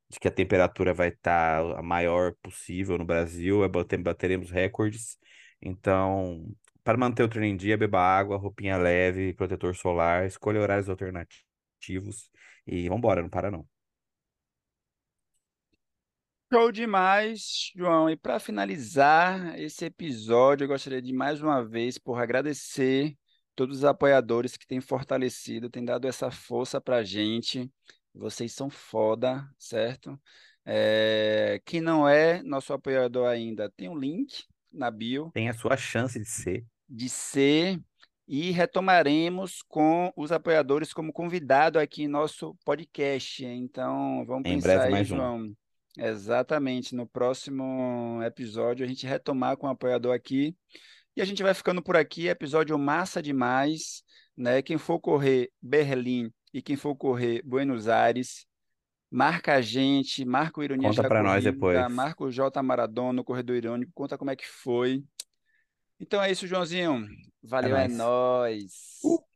[0.10, 3.64] de que a temperatura vai estar a maior possível no Brasil.
[3.64, 5.18] é bater- Bateremos recordes.
[5.62, 6.54] Então,
[6.84, 12.32] para manter o treino em dia, beba água, roupinha leve, protetor solar, escolha horários alternativos.
[12.68, 13.68] E vambora, não para não.
[16.54, 18.08] Show demais, João.
[18.08, 23.18] E para finalizar esse episódio, eu gostaria de mais uma vez, por agradecer
[23.56, 27.72] todos os apoiadores que têm fortalecido, têm dado essa força para a gente.
[28.14, 30.20] Vocês são foda, certo?
[30.64, 35.76] É, Quem não é nosso apoiador ainda, tem um link na bio Tem a sua
[35.76, 36.64] chance de ser.
[36.88, 37.82] de ser
[38.28, 43.44] e retomaremos com os apoiadores como convidado aqui em nosso podcast.
[43.44, 45.56] Então, vamos Em pensar breve aí, mais um.
[45.98, 50.56] Exatamente, no próximo episódio a gente retomar com o apoiador aqui.
[51.16, 54.04] E a gente vai ficando por aqui, episódio massa demais,
[54.36, 54.62] né?
[54.64, 58.48] Quem for correr Berlim e quem for correr Buenos Aires,
[59.12, 61.92] marca a gente, marca o Ironias Conta da pra nós depois.
[61.92, 65.04] marca o J Maradona, o Corredor Irônico, conta como é que foi.
[66.00, 67.06] Então é isso, Joãozinho.
[67.06, 67.98] É Valeu, é nóis.
[67.98, 68.72] nóis.
[69.04, 69.33] Uh!